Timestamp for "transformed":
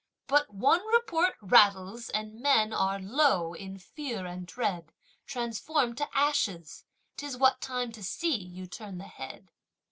5.27-5.97